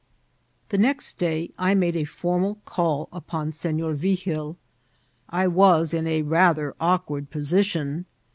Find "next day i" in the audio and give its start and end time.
0.79-1.75